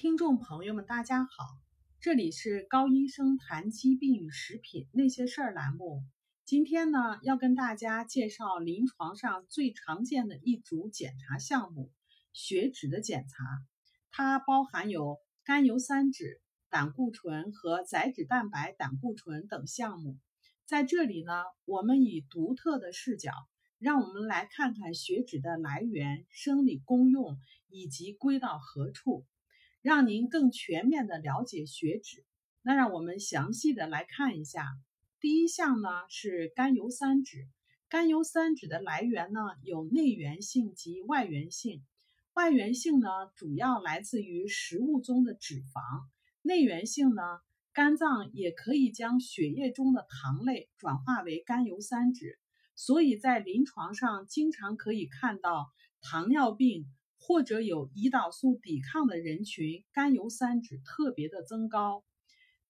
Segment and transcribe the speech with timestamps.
[0.00, 1.44] 听众朋友们，大家好，
[2.00, 6.02] 这里是高医生谈疾病与食品那些事儿栏目。
[6.46, 11.92] 今天呢，要跟大家介绍临床上最常见的一组检查项目——
[12.32, 13.44] 血脂的检查。
[14.10, 16.40] 它包含有甘油三酯、
[16.70, 20.16] 胆固醇和载脂蛋白胆固醇等项目。
[20.64, 23.32] 在这里呢，我们以独特的视角，
[23.78, 27.36] 让我们来看看血脂的来源、生理功用
[27.68, 29.26] 以及归到何处。
[29.82, 32.24] 让您更全面的了解血脂，
[32.62, 34.66] 那让我们详细的来看一下。
[35.20, 37.48] 第一项呢是甘油三酯，
[37.88, 41.82] 甘油三酯的来源呢有内源性及外源性。
[42.34, 45.80] 外源性呢主要来自于食物中的脂肪，
[46.42, 47.22] 内源性呢
[47.72, 52.36] 肝脏也可以将血液中的糖类转化为甘油三酯，
[52.76, 55.70] 所以在临床上经常可以看到
[56.02, 56.84] 糖尿病。
[57.30, 62.02] 或者有胰岛素抵抗的人群，甘油三酯特别的增高。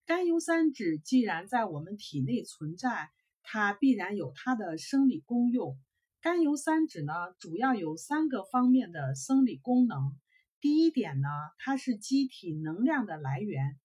[0.05, 3.08] 甘油三酯既然在我们体内存在，
[3.42, 5.78] 它必然有它的生理功用。
[6.20, 10.14] 甘油三酯呢，主要有三个方面的生理功能。
[10.61, 13.78] 第一点呢，它是机体能量的来源。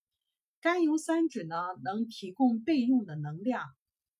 [0.60, 3.64] 甘油三酯呢，能提供备用的能量。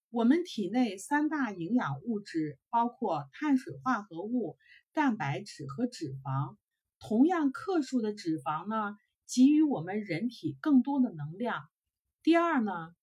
[0.10, 4.56] 我们体内三大营养物质包括碳水化合物。
[4.96, 6.56] 蛋白质和脂肪，
[7.00, 8.96] 同样克数的脂肪呢，
[9.28, 11.66] 给予我们人体更多的能量。
[12.24, 12.96] 第二呢，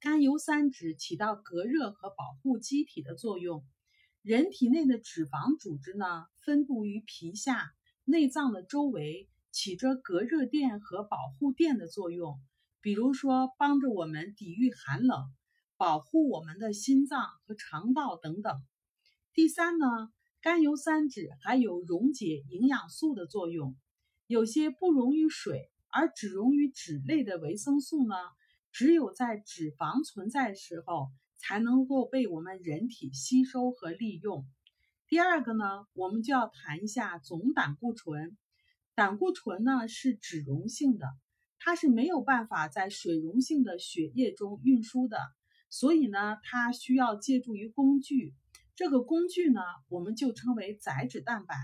[0.00, 3.62] 甘油三酯起到隔热和保护机体的作用。
[4.22, 12.40] 人体内的脂肪组织呢，分布于皮下、内脏的周围，起着隔热垫和保护垫的作用。
[12.80, 15.30] 比如说，帮着我们抵御寒冷，
[15.76, 18.62] 保护我们的心脏和肠道等等。
[19.34, 19.86] 第三呢？
[20.42, 23.76] 甘油三酯还有溶解营养素的作用，
[24.26, 28.14] 有些不溶于水而只溶于脂类的维生素呢，
[28.72, 34.46] 只有在脂肪存在时候才能够被我们人体吸收和利用。
[35.08, 38.34] 第二个呢，我们就要谈一下总胆固醇。
[38.94, 41.06] 胆固醇呢是脂溶性的，
[41.58, 45.18] 它是没有办法在水溶性的血液中运输的，
[45.68, 48.34] 所以呢，它需要借助于工具。
[48.80, 49.60] 这个工具呢，
[49.90, 51.54] 我们就称为载脂蛋白。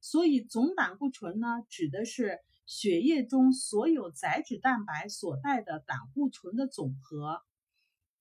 [0.00, 7.40] 所以总胆固醇呢，指的是血液中所有载脂蛋白所带的胆固醇的总和。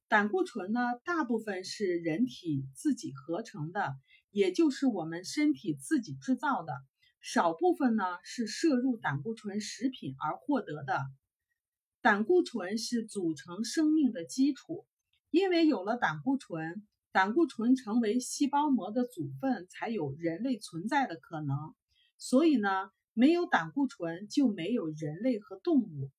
[0.07, 3.95] 胆固醇呢，大部分是人体自己合成的，
[4.29, 6.71] 也就是我们身体自己制造的；
[7.21, 11.01] 少部分呢是摄入胆固醇食品而获得的。
[11.99, 14.85] 胆固醇是组成生命的基础，
[15.31, 16.85] 因为有了胆固醇。
[17.15, 21.73] 胆固醇成为细胞膜的组分，才有人类存在的可能。
[22.17, 26.11] 所以呢，没有胆固醇就没有人类和动物。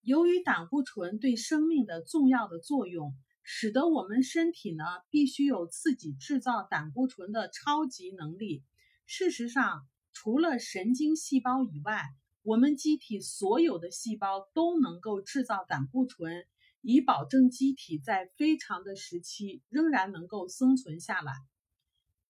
[0.00, 3.14] 由于胆固醇对生命的重要的作用，
[3.44, 8.64] 使得我们身体呢必须有自己制造胆固醇的超级能力。
[9.06, 12.02] 事实上，除了神经细胞以外，
[12.42, 16.44] 我们机体所有的细胞都能够制造胆固醇。
[16.86, 21.32] 以保证机体在非常的时期仍然能够生存下来。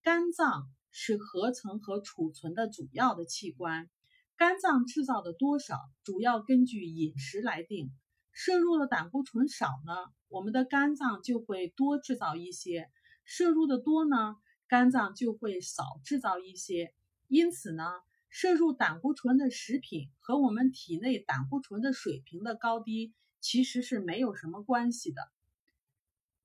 [0.00, 3.90] 肝脏是合成和储存的主要的器官，
[4.36, 7.90] 肝脏制造的多少主要根据饮食来定。
[8.30, 9.92] 摄入的胆固醇少呢，
[10.28, 12.84] 我们的肝脏就会多制造一些；
[13.24, 14.36] 摄入的多呢，
[14.68, 16.94] 肝脏就会少制造一些。
[17.26, 17.84] 因此呢，
[18.28, 23.12] 摄入胆固醇的食品和我们体内胆固醇的水平的高低。
[23.44, 25.20] 其实是没有什么关系的。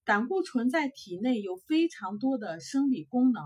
[0.03, 3.41] 胆固醇在体内有非常多的生理功能，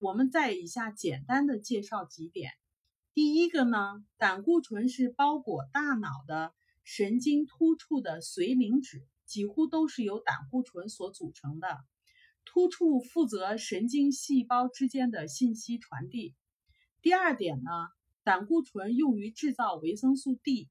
[0.00, 2.50] 我们在以下简单的介绍几点。
[3.14, 6.52] 第一个呢，胆固醇是包裹大脑的
[6.82, 11.78] 神经突触的髓磷脂，几乎都是由胆固醇所组成的。
[12.44, 16.34] 突触负责神经细胞之间的信息传递。
[17.02, 17.70] 第二点呢，
[18.24, 20.68] 胆固醇用于制造维生素 D。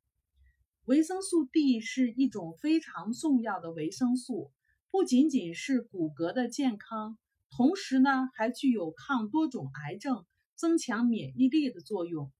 [0.89, 4.51] 维生素 D 是一种非常重要的维生素，
[4.89, 7.15] 不仅仅是骨骼的健康，
[7.51, 10.25] 同时呢还具有抗多种癌症、
[10.55, 12.31] 增强免疫力的作用。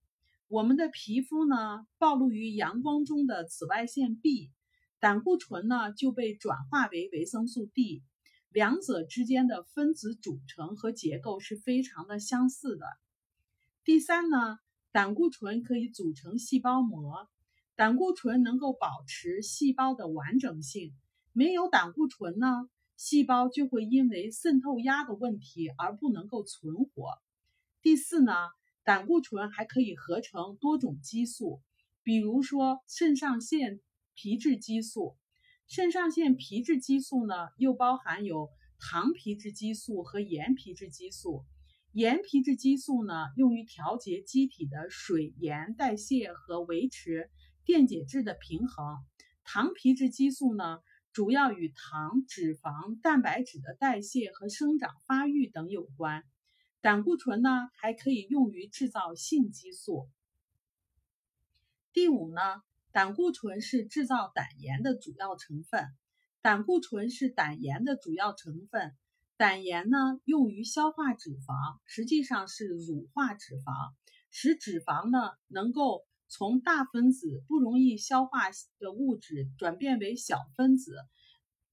[0.47, 4.49] 我们的皮肤呢暴露于阳光中的紫外线 B，
[4.99, 8.01] 胆固醇呢就被转化为维生素 D，
[8.49, 12.87] 两者之间的分子组成和结构是非常的相似的。
[13.83, 14.57] 第三呢，
[14.91, 17.29] 胆固醇可以组成细胞膜。
[17.79, 20.93] 胆固醇能够保持细胞的完整性，
[21.31, 27.13] 没有胆固醇呢，细胞就会因为渗透压的问题而不能够存活。
[27.81, 28.33] 第四呢，
[28.83, 31.61] 胆固醇还可以合成多种激素，
[32.03, 33.79] 比如说肾上腺
[34.13, 35.15] 皮质激素。
[35.65, 41.45] 肾上腺皮质激素呢，又包含有糖皮质激素和盐皮质激素。
[41.93, 47.29] 盐皮质激素呢，用于调节机体的水盐代谢和维持
[47.69, 48.97] 电解质的平衡。
[49.43, 50.79] 糖皮质激素呢，
[51.13, 56.23] 主要与糖、脂肪、蛋白质的代谢和生长发育等有关。
[56.81, 60.09] 胆固醇呢，还可以用于制造性激素。
[61.93, 62.41] 第五呢？
[62.91, 65.85] 胆固醇是制造胆盐的主要成分。
[66.41, 68.97] 胆固醇是胆盐的主要成分。
[69.37, 73.93] 胆盐呢，用于消化脂肪，实际上是乳化脂肪，
[74.31, 80.95] 使脂肪呢能够从大分子不容易消化的物质转变为小分子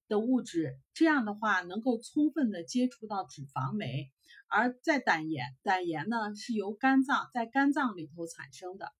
[0.07, 0.79] 的物质。
[0.93, 4.11] 这样的话，能够充分的接触到脂肪酶。
[4.49, 8.91] 而在胆盐，胆盐呢是由肝脏在肝脏里头产生的。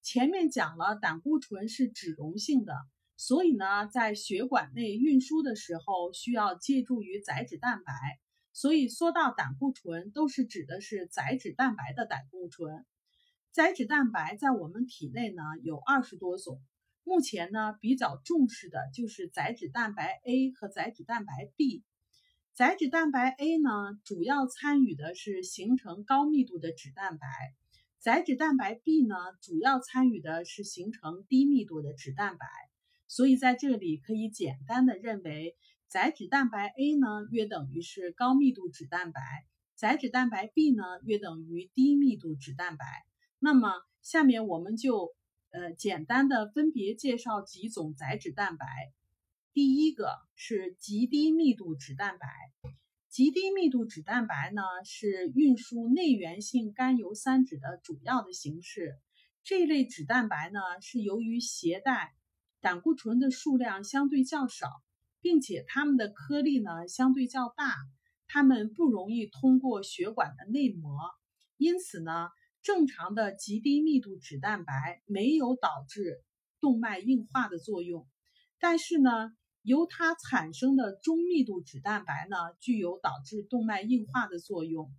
[0.00, 2.74] 前面讲了，胆固醇是脂溶性的，
[3.16, 7.92] 所以呢，在血管内运输的时候需要借助于载脂蛋白。
[8.52, 12.84] 所以说到胆固醇，都是指的是载脂蛋白的胆固醇。
[13.54, 16.60] 载脂蛋白在我们体内呢有二十多种，
[17.04, 21.84] 目前呢比较重视的就是载脂蛋白 A 和载脂蛋白 B。
[22.52, 23.70] 载脂蛋白 A 呢，
[24.04, 27.28] 主要参与的是形成高密度的脂蛋白。
[28.00, 32.48] 载脂蛋白 B 呢，主要参与的是形成低密度的脂蛋白，
[33.06, 35.54] 所以在这里可以简单的认为，
[35.86, 39.20] 载脂蛋白 A 呢约等于是高密度脂蛋白，
[39.76, 42.84] 载脂蛋白 B 呢约等于低密度脂蛋白。
[43.44, 43.68] 那么
[44.00, 45.14] 下面我们就
[45.50, 48.66] 呃简单的分别介绍几种载脂蛋白。
[49.52, 52.26] 第一个是极低密度脂蛋白。
[53.10, 58.98] 极低密度脂蛋白呢，是运输内源性甘油三酯的主要的形式。
[59.42, 62.14] 这类脂蛋白呢，是由于携带
[62.62, 64.70] 胆固醇的数量相对较少，
[65.20, 67.74] 并且它们的颗粒呢相对较大，
[68.26, 70.98] 它们不容易通过血管的内膜，
[71.58, 72.30] 因此呢，
[72.64, 76.20] 正常的极低密度脂蛋白没有导致
[76.58, 78.08] 动脉硬化的作用，
[78.58, 79.36] 但是呢。
[79.66, 84.92] 由它产生的中密度脂蛋白呢，具有导致动脉硬化的作用。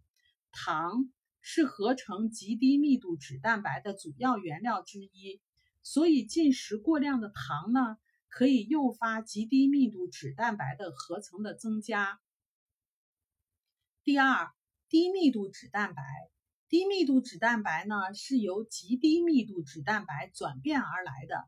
[0.52, 5.40] 糖是合成极低密度脂蛋白的主要原料之一，
[5.84, 12.20] 所以进食过量的糖呢，可以诱发极低密度脂蛋白的合成的增加。
[14.04, 14.52] 第二，
[14.90, 16.02] 低密度脂蛋白，
[16.68, 21.46] 低密度脂蛋白呢，是由极低密度脂蛋白转变而来的。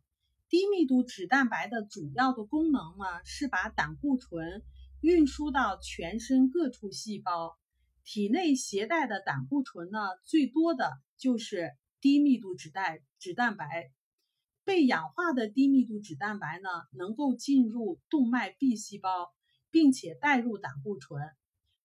[0.47, 4.63] 低密度脂蛋白的主要的功能呢，是把胆固醇
[5.01, 7.57] 运输到全身各处细胞。
[8.03, 13.91] 体内携带的胆固醇呢，最多的就是低密度脂蛋脂蛋白。
[14.63, 19.33] 被氧化的低密度脂蛋白呢，能够进入动脉壁细胞，
[19.71, 21.21] 并且带入胆固醇。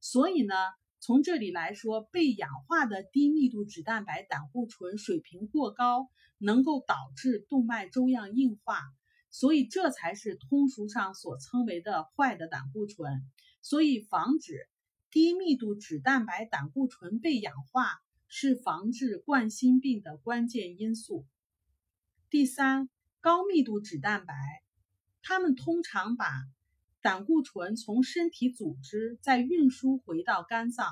[0.00, 0.54] 所以呢，
[1.02, 6.08] 从这里来说，被氧化的低密度脂蛋白胆固醇水平过高。
[6.44, 8.80] 能够导致动脉粥样硬化，
[9.30, 13.22] 所以这才是通俗上所称为的坏的胆固醇。
[13.60, 14.68] 所以防止
[15.08, 21.24] 低密度脂蛋白胆固醇被氧化是防治冠心病的关键因素。
[22.28, 22.90] 第三，
[23.20, 24.34] 高密度脂蛋白，
[25.22, 26.26] 它们通常把
[27.02, 30.86] 胆固醇从身体组织再运输回到肝脏，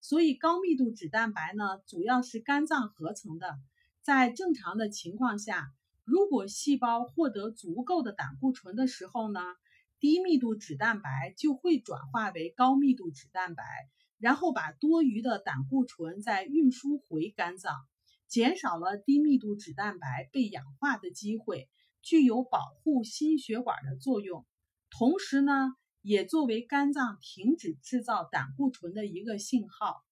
[0.00, 3.58] 所以高密度脂蛋白呢，主要是肝脏合成的。
[4.00, 5.70] 在正常的情况下，
[6.02, 9.40] 如果细胞获得足够的胆固醇的时候呢，
[9.98, 13.62] 低密度脂蛋白就会转化为高密度脂蛋白，
[14.16, 17.74] 然后把多余的胆固醇再运输回肝脏，
[18.28, 21.68] 减少了低密度脂蛋白被氧化的机会，
[22.00, 24.46] 具有保护心血管的作用。
[24.90, 25.52] 同时呢，
[26.02, 30.02] 也作为肝脏停止制造胆固醇的一个信号。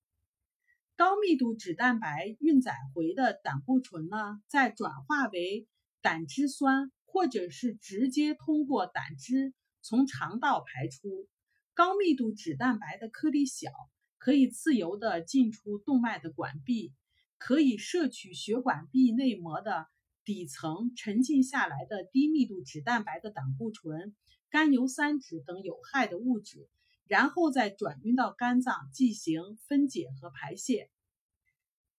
[0.97, 5.69] 高密度脂蛋白运载回的胆固醇呢，再转化为
[6.01, 11.29] 胆汁酸，或者是直接通过胆汁从肠道排出。
[11.75, 13.71] 高密度脂蛋白的颗粒小，
[14.19, 16.93] 可以自由的进出动脉的管壁，
[17.39, 19.87] 可以摄取血管壁内膜的
[20.29, 24.15] 底层沉浸下来的低密度脂蛋白的胆固醇、
[24.51, 26.69] 甘油三酯等有害的物质。
[27.07, 30.91] 然后再转运到肝脏进行分解和排泄。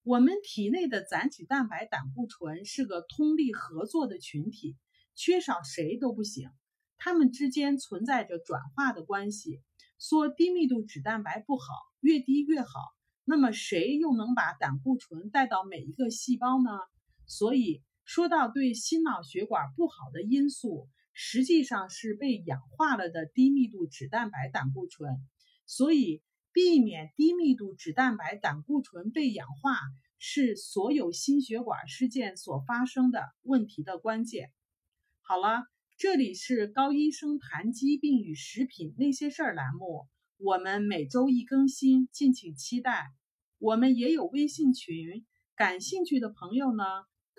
[0.03, 4.77] 我们体内的载脂蛋白胆固醇是个通力合作的群体，
[5.15, 6.51] 缺少谁都不行。
[6.99, 9.63] 它们之间存在着转化的关系。
[9.97, 11.65] 说低密度脂蛋白不好，
[12.01, 12.67] 越低越好，
[13.25, 16.69] 那么谁又能把胆固醇带到每一个细胞呢？
[17.25, 25.11] 所以说到对心脑血管不好的因素，实际上是被氧化了的低密度脂蛋白胆固醇。
[25.67, 29.77] 所以避免低密度脂蛋白胆固醇被氧化，
[30.17, 34.49] 是所有心血管事件所发生的问题的关键。
[35.21, 35.61] 好了，
[35.95, 43.11] 这里是高医生谈疾病与食品那些事儿栏目，我们每周一更新，敬请期待。
[43.59, 46.83] 我们也有微信群，感兴趣的朋友呢，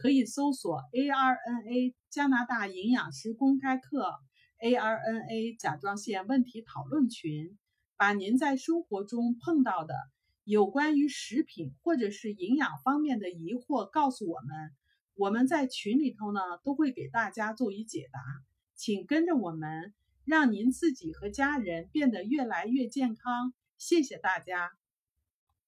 [0.01, 4.15] 可以搜索 ARNA 加拿大营养师公开课
[4.59, 7.59] ARNA 甲状腺问题讨论群，
[7.99, 9.95] 把您在生活中碰到的
[10.45, 14.71] 有关于食品或者是营养方面的疑惑告诉我们，
[15.17, 18.21] 我们在群里头呢都会给大家做一解答，
[18.75, 19.93] 请跟着我们，
[20.25, 23.53] 让您自己和家人变得越来越健康。
[23.77, 24.80] 谢谢大家。